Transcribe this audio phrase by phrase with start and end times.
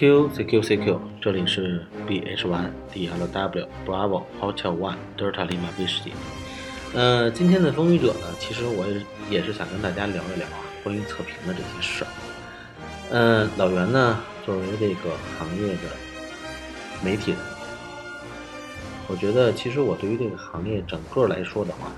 [0.00, 6.10] CQ CQ CQ，这里是 BH One DLW Bravo Hotel One Delta Lima B 世界。
[6.94, 12.08] 呃，今天的风雨者呢，其实我也也是想跟大家聊一聊啊，关于测评的这些事儿。
[13.10, 15.82] 呃，老袁呢，作为这个行业的
[17.04, 17.40] 媒体人，
[19.06, 21.92] 我觉得其实我对于这个行业整个来说的话，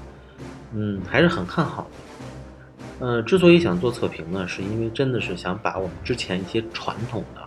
[0.75, 3.07] 嗯，还是很看好的。
[3.07, 7.42] 呃，之所以想做测评呢，是因为真的是想把我们之前一些传统的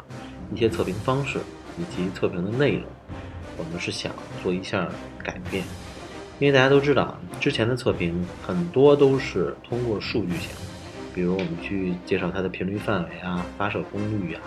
[0.54, 1.40] 一些测评方式
[1.78, 2.84] 以及测评的内容，
[3.58, 4.12] 我们是想
[4.44, 4.88] 做一下
[5.24, 5.64] 改变。
[6.40, 10.50] 因为大家都知道，之前的测评很多都是通过数据型，
[11.14, 14.42] 比如我们去介绍它的频率范围啊、发射功率啊，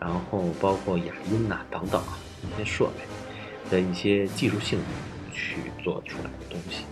[0.00, 6.84] 然后包括哑音呐等等啊一些设备的一些技术性能去做出来的东西。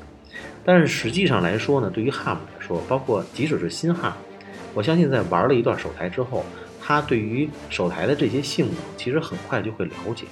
[0.64, 4.14] 但是实际上来说呢，对于 HAM 来说，包括即使是新 HAM，
[4.74, 6.44] 我相信在玩了一段手台之后，
[6.84, 10.26] 他对于手台的这些性能其实很快就会了解。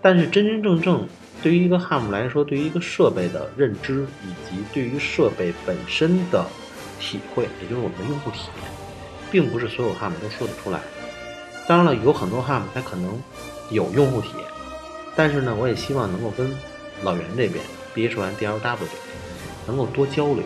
[0.00, 1.08] 但是真真正正
[1.42, 6.46] 对于一个 HAM 来说，对于一个设备的认知以及对于设备本身的
[7.00, 8.70] 体会，也就是我们的用户体验，
[9.30, 10.80] 并不是所有 HAM 都说得出来。
[11.66, 13.20] 当然了，有很多 HAM 它可能
[13.70, 14.46] 有用户体验，
[15.16, 16.50] 但是呢，我也希望能够跟
[17.02, 18.86] 老袁这边 BH 完 DLW。
[19.66, 20.42] 能够多交流，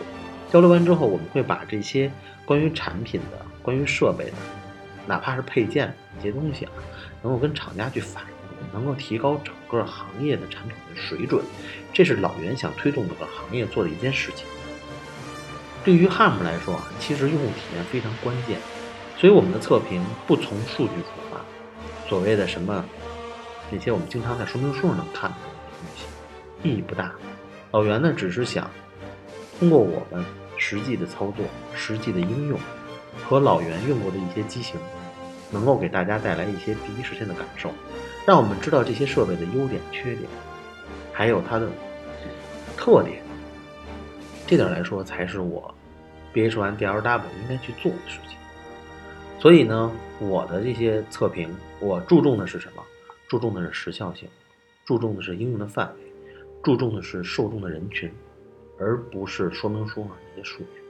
[0.52, 2.10] 交流完之后，我们会把这些
[2.44, 4.32] 关于产品的、关于设备的，
[5.06, 6.72] 哪怕是配件一些东西啊，
[7.22, 8.30] 能够跟厂家去反映，
[8.72, 11.42] 能够提高整个行业的产品的水准。
[11.92, 14.46] 这是老袁想推动整个行业做的一件事情。
[15.84, 18.58] 对于 HAM 来说啊，其实用户体验非常关键，
[19.16, 21.40] 所以我们的测评不从数据出发，
[22.08, 22.84] 所谓的什么
[23.70, 27.12] 那些我们经常在说明书上能看到的东西，意义不大。
[27.70, 28.70] 老袁呢，只是想。
[29.60, 30.22] 通过我们
[30.58, 32.58] 实际的操作、实际的应用
[33.24, 34.74] 和老袁用过的一些机型，
[35.54, 37.72] 能够给大家带来一些第一时间的感受，
[38.26, 40.28] 让我们知道这些设备的优点、缺点，
[41.12, 41.70] 还有它的
[42.76, 43.22] 特点。
[44.46, 45.74] 这点来说，才是我
[46.34, 48.36] BH 完 DLW 应该去做的事情。
[49.38, 51.48] 所以呢，我的这些测评，
[51.80, 52.82] 我注重的是什么？
[53.28, 54.28] 注重的是时效性，
[54.84, 56.12] 注重的是应用的范围，
[56.62, 58.12] 注重的是受众的人群。
[58.76, 60.82] 而不是说明书上那些数据，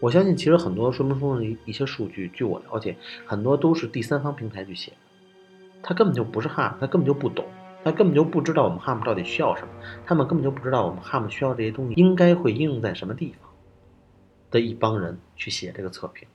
[0.00, 2.96] 我相信其实很多说明书上的一一些数据，据我了解，
[3.26, 4.96] 很多都是第三方平台去写的，
[5.82, 7.44] 他根本就不是 HAM，他根本就不懂，
[7.84, 9.68] 他根本就不知道我们 HAM 到底需要什么，
[10.06, 13.50] 他们根本就不知道我们 HAM 需要这些东西应该会应用在什么地方
[14.50, 16.26] 的一帮人去写这个测评，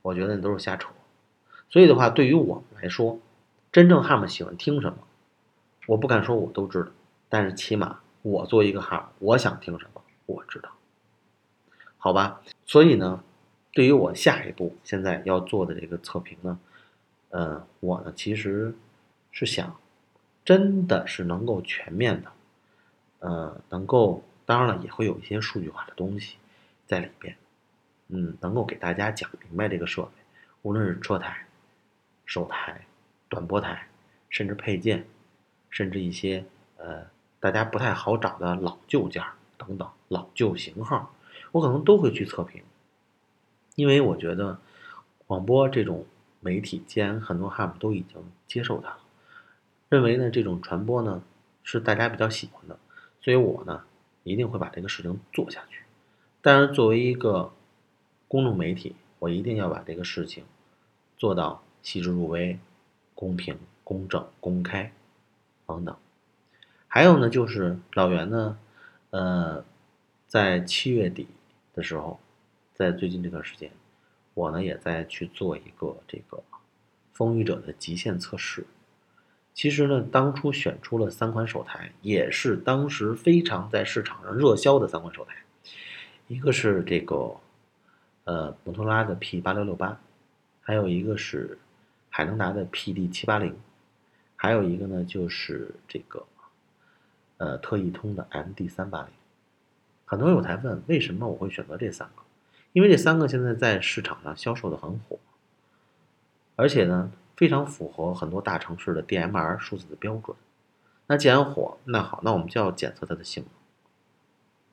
[0.00, 0.88] 我觉得那都是瞎扯。
[1.68, 3.18] 所以的话，对于我们来说，
[3.70, 4.96] 真正 HAM 喜欢听什么，
[5.86, 6.88] 我不敢说我都知道，
[7.28, 10.00] 但是起码我做一个 HAM，我想听什么。
[10.26, 10.70] 我知道，
[12.02, 13.22] 好吧，所以呢，
[13.72, 16.58] 对于我下一步现在要做的这个测评呢，
[17.28, 18.74] 呃，我呢其实
[19.30, 19.78] 是想，
[20.42, 22.32] 真的是能够全面的，
[23.18, 26.38] 呃，能够，当然了，也会有一些数据化的东西
[26.86, 27.36] 在里边，
[28.08, 30.10] 嗯，能够给大家讲明白这个设备，
[30.62, 31.46] 无论是车台、
[32.24, 32.86] 手台、
[33.28, 33.86] 短波台，
[34.30, 35.06] 甚至配件，
[35.68, 36.46] 甚至一些
[36.78, 37.04] 呃
[37.38, 39.34] 大家不太好找的老旧件儿。
[39.58, 41.14] 等等老旧型号，
[41.52, 42.62] 我可能都会去测评，
[43.74, 44.58] 因为我觉得
[45.26, 46.06] 广播这种
[46.40, 48.16] 媒体，既然很多 HAM 都已经
[48.46, 48.96] 接受它，
[49.88, 51.22] 认为呢这种传播呢
[51.62, 52.78] 是大家比较喜欢的，
[53.20, 53.82] 所以我呢
[54.22, 55.82] 一定会把这个事情做下去。
[56.40, 57.52] 当然，作为一个
[58.28, 60.44] 公众媒体，我一定要把这个事情
[61.16, 62.58] 做到细致入微、
[63.14, 64.92] 公平、公正、公开
[65.66, 65.96] 等等。
[66.86, 68.58] 还有呢，就是老袁呢。
[69.10, 69.64] 呃，
[70.28, 71.26] 在七月底
[71.80, 72.20] 的时候，
[72.74, 73.70] 在最近这段时间，
[74.34, 76.42] 我呢也在去做一个这个
[77.14, 78.66] 风雨者的极限测试。
[79.54, 85.34] 其实呢，当初选出了三款手台，也是当时非常在市场上热销的三款手台，
[86.28, 87.34] 一个是这个
[88.24, 89.98] 呃摩托拉的 P 八六六八，
[90.60, 91.58] 还有一个是
[92.10, 93.56] 海能达的 PD 七八零，
[94.36, 96.26] 还有一个呢就是这个。
[97.42, 99.08] 呃，特异通的 MD 三八零，
[100.10, 102.22] 很多有台问为什么我会选择这三个？
[102.72, 105.20] 因为这三个现在在市场上销售的很火，
[106.56, 110.36] 而且呢，非常符合很多大城市的 DMR 数字的标准。
[111.06, 113.52] 那既然火，那好，那我们就要检测它的性能，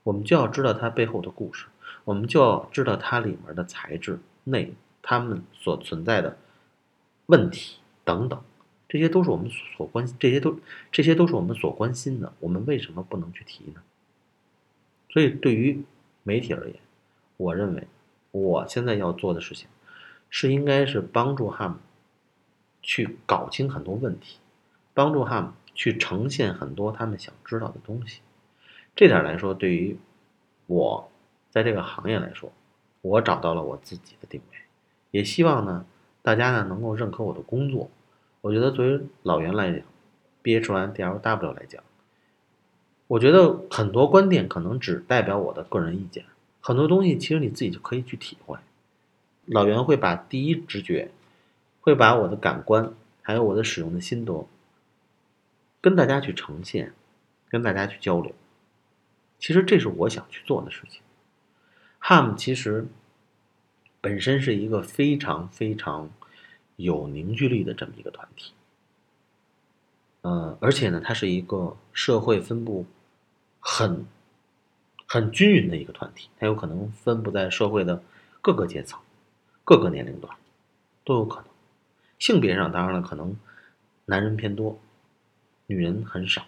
[0.02, 1.68] 我们就要知道它背后的故事，
[2.04, 4.74] 我们就要知道它里面的材质、内
[5.04, 6.36] 它们所存在的
[7.28, 8.42] 问题等等。
[8.90, 10.60] 这些都是我们所关心，这些都
[10.92, 12.34] 这些都是我们所关心的。
[12.40, 13.84] 我们为什么不能去提呢？
[15.18, 15.84] 所以，对于
[16.22, 16.76] 媒体而言，
[17.38, 17.88] 我认为
[18.30, 19.68] 我现在要做的事情，
[20.30, 21.78] 是应该是帮助 HAM
[22.84, 24.38] 去搞清很多问题，
[24.94, 28.22] 帮助他们去呈现很多他们想知道的东西。
[28.96, 29.98] 这点来说，对于
[30.68, 31.10] 我
[31.50, 32.52] 在这个行业来说，
[33.02, 34.58] 我找到了我自己的定位，
[35.10, 35.88] 也希望呢
[36.22, 37.90] 大家呢能够认可我的工作。
[38.42, 39.82] 我觉得作为老袁来讲
[40.44, 41.84] ，BH 完 DLW 来讲，
[43.08, 46.26] 我觉得很多观点可能只代表我的个人意见，
[46.60, 48.58] 很多东西其实你自己就可以去体会。
[49.46, 51.12] 老袁会把第一直觉，
[51.80, 54.46] 会把我的感官，还有我的使用的心得，
[55.80, 56.92] 跟大家去呈现，
[57.48, 58.36] 跟大家去交流。
[59.40, 61.02] 其实这是我想去做的事情。
[62.02, 62.88] HAM 其实
[64.02, 66.10] 本身是一个非常非常
[66.76, 68.52] 有凝聚力的这么一个团体，
[70.22, 72.86] 呃，而且呢，它是一个社会分布
[73.70, 74.06] 很
[75.06, 78.02] 很均匀的一个团体，它有可能分布在社会的
[78.42, 78.98] 各个阶层。
[79.66, 80.34] 各个年龄段
[81.04, 81.48] 都有可能，
[82.18, 83.38] 性别上当然了，可能
[84.06, 84.80] 男人偏多，
[85.66, 86.46] 女人很少。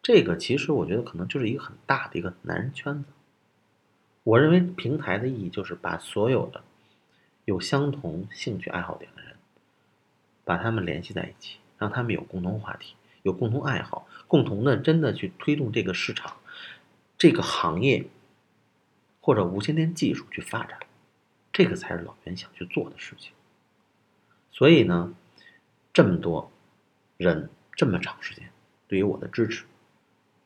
[0.00, 3.10] 这个其实我觉得可能就是一个很大的一个男人圈子。
[4.22, 6.62] 我认为平台的意义就是把所有的
[7.44, 9.34] 有相同兴趣爱好点的人，
[10.44, 12.94] 把他们联系在一起，让他们有共同话题，
[13.24, 16.36] 有共同爱好，共同的真的去推动这个市场、
[17.16, 18.04] 这个行业
[19.22, 20.78] 或者无线电技术去发展。
[21.50, 23.32] 这个才是老袁想去做的事情，
[24.50, 25.14] 所以呢，
[25.92, 26.50] 这么多
[27.16, 28.50] 人这么长时间
[28.88, 29.64] 对于我的支持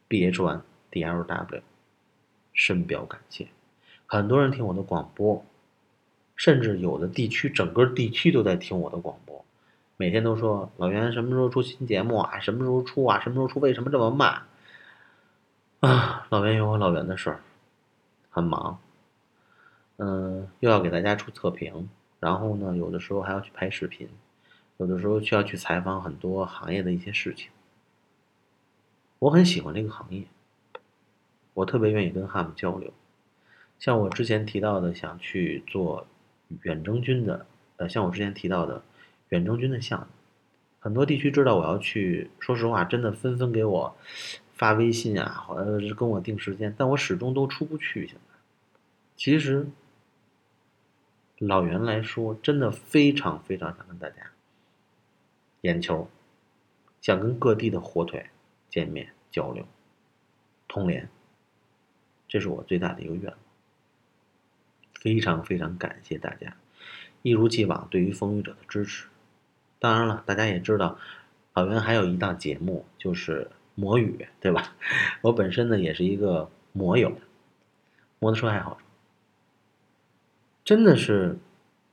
[0.07, 0.61] ，B H One
[0.91, 1.63] D L W，
[2.53, 3.49] 深表感谢。
[4.07, 5.45] 很多人听我的广播，
[6.37, 9.43] 甚至有的地区整个地区都在听我的广播，
[10.01, 12.39] 每天都说老袁什么时候出新节目啊？
[12.39, 13.19] 什么时候出啊？
[13.19, 13.59] 什么时候出？
[13.59, 14.43] 为什么这么慢？
[15.81, 17.41] 啊，老袁有我老袁的事儿，
[18.31, 18.79] 很忙。
[19.97, 21.91] 嗯，又要给大家出测评，
[22.21, 24.09] 然后呢，有的时候还要去拍视频，
[24.77, 27.51] 有的时候需要去采访很多行业的一些事情。
[29.19, 30.23] 我很喜欢这个行业，
[31.55, 32.93] 我特别愿意跟他们交流。
[33.81, 36.07] 像我之前提到的，想去做
[36.63, 37.47] 远征军的，
[37.79, 38.81] 呃，像我之前提到的
[39.31, 40.07] 远征军的项目，
[40.81, 43.97] 很多地区知道我要去，说实话，真的纷纷给我
[44.55, 48.07] 发微信啊，或者是跟我定时间，但我始终都出不去。
[48.07, 48.39] 现在，
[49.17, 49.67] 其实。
[51.41, 54.33] 老袁来说，真的非常非常想跟大家
[55.61, 56.11] 眼球，
[57.01, 58.27] 想跟各地的火腿
[58.69, 59.65] 见面交流、
[60.67, 61.09] 通联，
[62.27, 63.39] 这是我最大的一个愿望。
[64.95, 66.57] 非常非常感谢大家
[67.23, 69.07] 一如既往对于风雨者的支持。
[69.79, 70.99] 当然了，大家也知道，
[71.55, 74.75] 老袁还有一档节目就是魔语，对吧？
[75.23, 77.17] 我本身呢也是一个摩友，
[78.19, 78.81] 摩托车爱好者。
[80.65, 81.39] 真的是，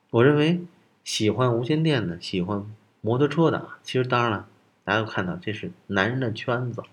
[0.10, 0.62] 我认为
[1.04, 2.66] 喜欢无线电的、喜欢
[3.02, 4.48] 摩托车的，其实当然了，
[4.84, 6.84] 大家都看到这是男人的圈子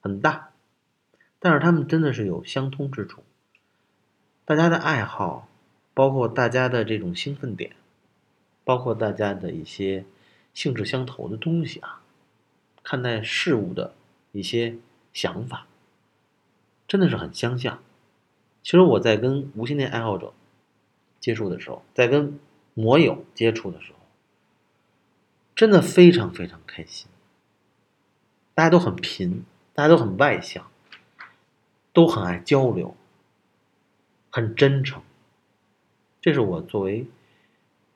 [0.00, 0.50] 很大，
[1.38, 3.22] 但是他们真的是有相通之处。
[4.44, 5.48] 大家的爱好，
[5.92, 7.72] 包括大家的这种兴奋点，
[8.64, 10.04] 包括大家的一些
[10.56, 12.00] 兴致相投的东西啊，
[12.82, 13.94] 看待事物的
[14.32, 14.78] 一些
[15.12, 15.66] 想法，
[16.88, 17.82] 真的是很相像。
[18.62, 20.32] 其实我在跟无线电爱好者。
[21.18, 22.38] 接触的时候，在跟
[22.74, 23.98] 摩友接触的时候，
[25.56, 27.08] 真的非常非常开心。
[28.54, 29.44] 大家都很贫，
[29.74, 30.70] 大家都很外向，
[31.92, 32.94] 都很爱交流，
[34.30, 35.02] 很真诚。
[36.20, 37.06] 这是我作为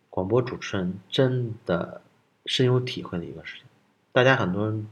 [0.09, 2.02] 广播主持人真的
[2.47, 3.65] 深有体会的一个事情。
[4.13, 4.87] 大家很多人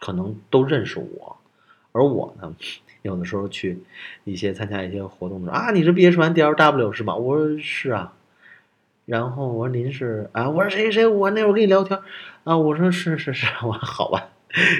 [0.00, 1.36] 可能都认识我，
[1.92, 2.54] 而我呢？
[3.02, 3.82] 有的时候去
[4.24, 7.14] 一些参加一些活动的时候啊，你是毕业传 D L W 是吧？
[7.16, 8.14] 我说是啊，
[9.04, 12.00] 然后我说您是啊，我说谁谁，我那会儿跟你聊天
[12.44, 14.30] 啊，我说是是是， 我说好吧。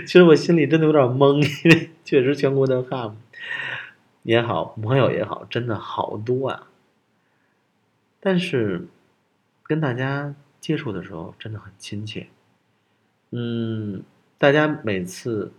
[0.06, 3.12] 其实我心里真的有点懵，因为 确实全国的 HAM
[4.22, 6.66] 也好，朋友也好，真的好多啊。
[8.20, 8.88] 但是
[9.64, 12.28] 跟大家接触的时候真的很亲切，
[13.32, 14.02] 嗯，
[14.38, 15.52] 大家每次。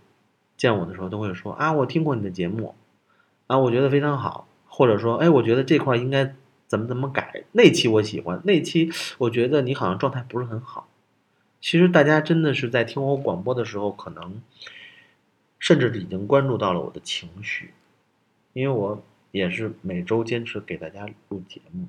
[0.56, 2.74] 见我的时候都会说啊，我听过你的节目，
[3.46, 6.34] 啊，我觉得非常好，或者说，哎，我觉得这块应该
[6.66, 10.88] 怎么怎么改，那期我喜欢，那期我觉得你好像状态不是很好。
[11.60, 14.40] 其实大家真的是在听我广播的时候，可能
[15.58, 17.74] 甚至已经关注到了我的情绪，
[18.54, 21.86] 因为我也是每周坚持给大家录节目，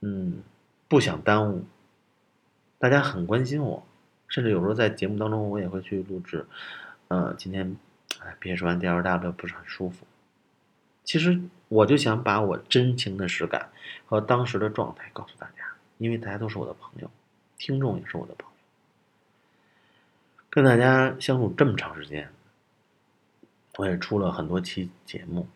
[0.00, 0.44] 嗯，
[0.88, 1.64] 不想耽误，
[2.78, 3.86] 大家很关心我，
[4.28, 6.46] 甚至有时候在节目当中我也会去录制。
[7.08, 7.76] 嗯，今天，
[8.20, 10.06] 哎，别说完 D L W 不是很舒服。
[11.04, 13.70] 其实我就想把我真情的实感
[14.06, 15.64] 和当时的状态告诉大家，
[15.98, 17.10] 因为大家都是我的朋友，
[17.56, 18.56] 听众也是我的朋友。
[20.50, 22.28] 跟大家相处这么长时间，
[23.76, 25.46] 我也出了很多期节目，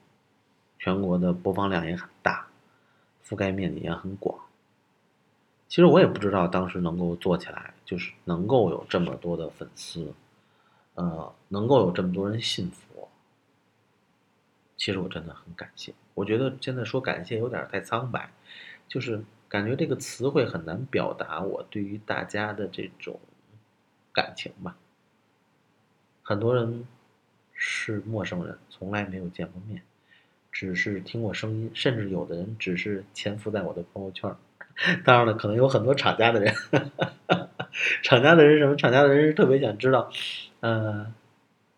[0.79, 2.47] 全国的播放量也很大，
[3.27, 4.39] 覆盖面积也很广。
[5.71, 10.13] 其实我也不知道当时能够做起来，就是能够有这么多的粉丝，
[10.95, 13.09] 呃，能够有这么多人信服。
[14.77, 15.95] 其实我真的很感谢。
[16.15, 18.33] 我觉得现在说感谢有点太苍白，
[18.89, 23.21] 就是感觉这个词汇很难表达我对于大家的这种
[24.13, 24.77] 感情吧。
[26.21, 26.85] 很多人
[27.55, 29.83] 是陌生人，从来没有见过面，
[30.51, 34.35] 只是听过声音，甚至有的人只是潜伏在我的朋友圈。
[35.05, 36.55] 当然了，可能有很多厂家的人，
[38.03, 38.77] 厂家的人什么？
[38.77, 40.11] 厂家的人是特别想知道，
[40.61, 41.13] 呃，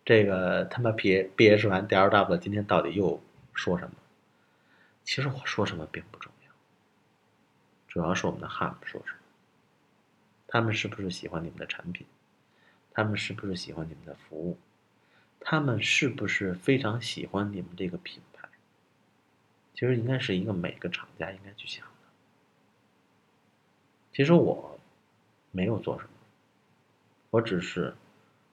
[0.04, 3.20] 这个他妈 B B H 完 D L W 今天到底又
[3.52, 3.92] 说什么？
[5.04, 6.52] 其实我说什么并不重要，
[7.88, 9.18] 主要是我们的 HAM 说什么，
[10.46, 12.06] 他们是不是喜欢你们的产品？
[12.92, 14.58] 他们是不是喜欢你们的服务？
[15.40, 18.48] 他们是不是非常喜欢你们这个品牌？
[19.74, 21.84] 其实应该是一个每个厂家应该去想。
[24.12, 24.78] 其实我
[25.50, 26.10] 没有做什么，
[27.30, 27.94] 我只是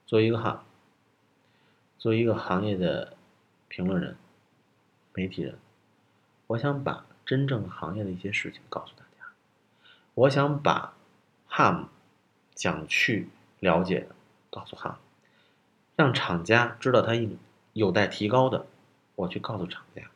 [0.06, 0.64] 做一个行，
[1.98, 3.14] 做一个行业的
[3.68, 4.16] 评论人、
[5.12, 5.58] 媒体人。
[6.46, 9.26] 我想把真正行业的一些事情告诉大家，
[10.14, 10.94] 我想把
[11.48, 11.88] HAM
[12.56, 14.14] 想去了解的
[14.50, 14.96] 告诉 HAM，
[15.94, 17.28] 让厂家知道他有
[17.74, 18.66] 有待提高的，
[19.14, 20.10] 我去告诉厂家。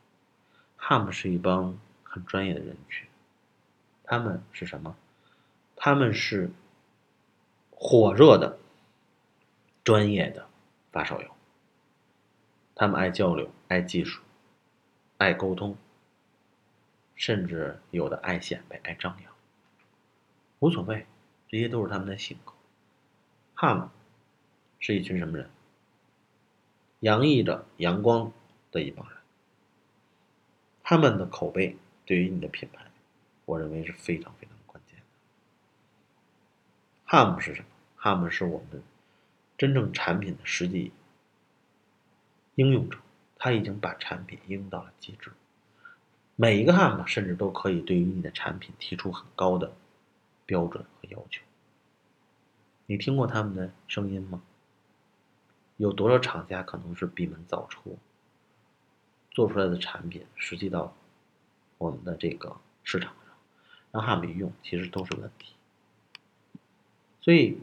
[0.80, 3.06] HAM 是一帮很专业的人群，
[4.02, 4.96] 他们是什么？
[5.86, 6.50] 他们是
[7.70, 8.58] 火热的、
[9.84, 10.48] 专业的
[10.90, 11.30] 发烧友，
[12.74, 14.22] 他们爱交流、爱技术、
[15.18, 15.76] 爱沟通，
[17.14, 19.32] 甚至有的爱显摆、爱张扬，
[20.60, 21.04] 无所谓，
[21.48, 22.54] 这些都是他们的性格。
[23.54, 23.90] 他们
[24.80, 25.50] 是一群什么人？
[27.00, 28.32] 洋溢着阳光
[28.72, 29.18] 的一帮人，
[30.82, 31.76] 他们的口碑
[32.06, 32.86] 对于你的品牌，
[33.44, 34.54] 我认为是非常非常。
[37.14, 37.68] HAM 是什么
[38.00, 38.82] ？HAM 是我们
[39.56, 40.90] 真正产品的实际
[42.56, 42.98] 应用者，
[43.36, 45.30] 他已经把产品应用到了极致。
[46.34, 49.72] 每一个 HAM 甚至都可以对于你的产品提出很高的
[50.44, 51.40] 标准和要求。
[52.86, 54.42] 你听过他们的声音吗？
[55.76, 57.92] 有多少厂家可能是闭门造车，
[59.30, 60.92] 做出来的产品实际到
[61.78, 63.36] 我们的这个市场上，
[63.92, 65.52] 让 HAM 用，其实都是问题。
[67.24, 67.58] 所以，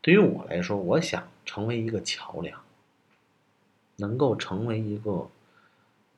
[0.00, 2.60] 对于我来说，我想成为一个桥梁，
[3.94, 5.30] 能够成为一个，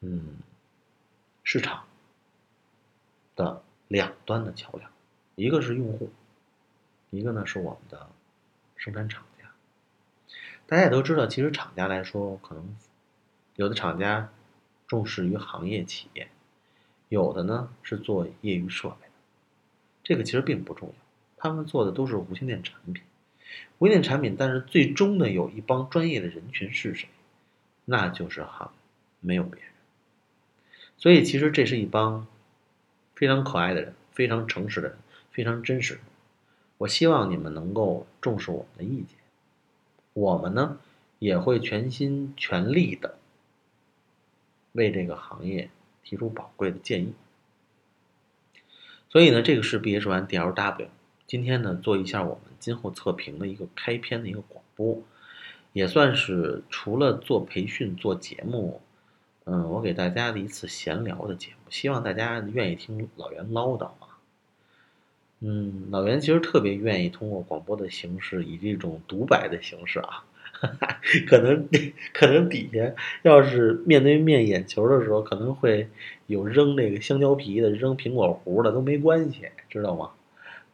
[0.00, 0.38] 嗯，
[1.44, 1.84] 市场
[3.36, 4.90] 的两端的桥梁，
[5.34, 6.10] 一个是用户，
[7.10, 8.08] 一个呢是我们的
[8.76, 9.52] 生产厂家。
[10.66, 12.74] 大家也都知道，其实厂家来说，可能
[13.56, 14.32] 有的厂家
[14.86, 16.30] 重视于行业企业，
[17.10, 19.12] 有的呢是做业余设备的，
[20.02, 21.01] 这个其实并不重要。
[21.42, 23.02] 他们做的都是无线电产品，
[23.78, 27.08] 无线电产品，但是最终呢，有一帮专业的人群是谁？
[27.84, 28.72] 那就是哈，
[29.18, 29.72] 没有别人。
[30.96, 32.28] 所以其实这是一帮
[33.16, 34.96] 非常可爱的人，非常诚实的人，
[35.32, 36.00] 非常真实的。
[36.78, 39.18] 我希望你们能够重视我们的意见，
[40.12, 40.78] 我们呢
[41.18, 43.18] 也会全心全力的
[44.70, 45.68] 为这个行业
[46.04, 47.12] 提出宝贵的建议。
[49.10, 50.88] 所以呢，这个是 B H 完 D L W。
[51.32, 55.00] 今天呢，做一下我们今后测评的一个开篇的一个广播，
[55.72, 58.82] 也算是除了做培训、做节目，
[59.44, 61.70] 嗯，我给大家的一次闲聊的节目。
[61.70, 64.20] 希望大家愿意听老袁唠叨啊。
[65.40, 70.26] 嗯，老袁其实特别愿意通过广播的形式，以这种独白的形式啊，
[71.26, 71.66] 可能
[72.12, 75.88] 可能底下要是面对面眼球的时候，可能会
[76.26, 80.10] 有扔那个香蕉皮的、扔苹果核的都没关系，知道吗？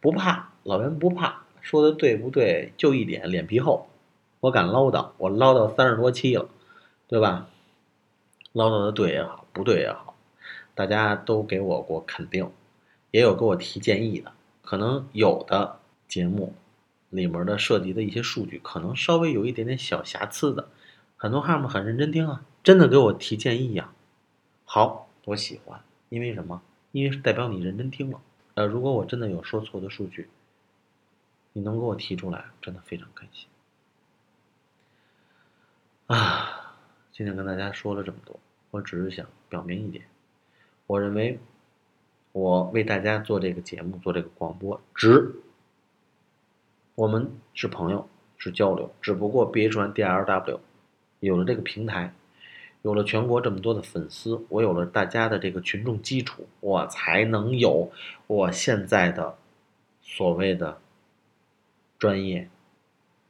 [0.01, 2.73] 不怕，老袁不怕，说的对不对？
[2.77, 3.87] 就一点，脸皮厚。
[4.39, 6.47] 我敢唠叨，我唠叨三十多期了，
[7.07, 7.49] 对吧？
[8.53, 10.15] 唠叨的对也好，不对也好，
[10.73, 12.49] 大家都给我过肯定，
[13.11, 14.31] 也有给我提建议的。
[14.61, 16.53] 可能有的节目
[17.09, 20.69] 里面的涉及的一些数据，可能稍微有一点点小瑕疵的，
[21.17, 23.91] 很多汉们很认真听啊，真的给我提建议呀。
[24.63, 26.61] 好，我喜欢，因为什么？
[26.93, 28.21] 因为代表你认真听了。
[28.59, 30.27] 呃，如果我真的有说错的数据，
[31.53, 33.47] 你能给我提出来，真的非常开心。
[36.07, 36.75] 啊，
[37.13, 38.37] 今天跟大家说了这么多，
[38.71, 40.03] 我只是想表明一点，
[40.87, 41.39] 我认为
[42.33, 45.35] 我为大家做这个节目、做这个广播值，
[46.95, 50.59] 我们是朋友，是交流，只不过 B H 1 D L W
[51.21, 52.13] 有了这个平台，
[52.81, 57.91] 有了全国这么多的粉丝，我有了大家的这个群众基础，我才能有
[58.27, 59.35] 我现在的
[60.01, 60.79] 所谓的
[61.97, 62.49] 专业。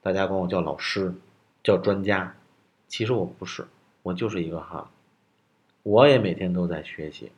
[0.02, 1.14] 大家管我叫老师，
[1.64, 2.36] 叫专家，
[2.88, 3.66] 其实我不是，
[4.04, 4.90] 我就是一个哈。
[5.84, 7.32] 我也每天都在学习，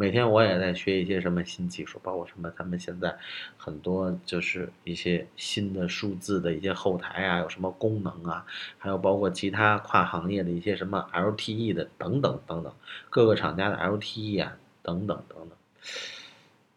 [0.00, 3.18] 每天我也在学一些什么新技术，包括什么他们现在
[3.56, 8.46] 很多就是一些新的数字的一些后台啊，有什么功能啊，
[8.78, 12.72] 还有包括其他跨行业的一些什么 LTE 的等等等等，
[13.10, 15.50] 各个厂家的 LTE 啊等等等等。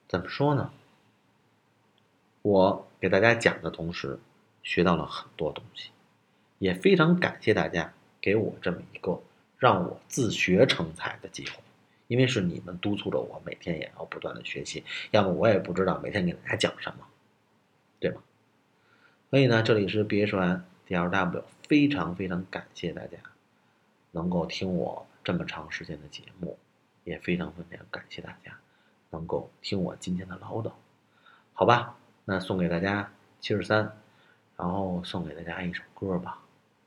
[0.07, 0.71] 怎么说呢？
[2.41, 4.19] 我给大家讲的同时。
[4.63, 5.89] 学到了很多东西，
[6.59, 9.19] 也非常感谢大家给我这么一个
[9.57, 11.53] 让我自学成才的机会，
[12.11, 17.07] 因为是你们督促着我，每天也要不断的学习，要么我也不知道每天给大家讲什么，
[18.01, 18.21] 对吗？
[19.29, 23.17] 所以呢，这里是 B H 完 D L W，非常非常感谢大家
[24.11, 26.59] 能够听我这么长时间的节目，
[27.05, 28.57] 也非常非常感谢大家
[29.11, 30.73] 能够听我今天的唠叨，
[31.53, 31.95] 好吧？
[32.25, 33.89] 那送给大家七十三。
[34.57, 36.37] 然后送给大家一首歌吧，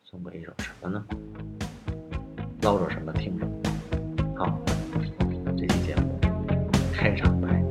[0.04, 1.04] 送给一首什么呢？
[2.60, 3.46] 唠着什么听着。
[4.36, 4.56] 好，
[5.66, 6.20] 这期节目
[6.92, 7.63] 开场白。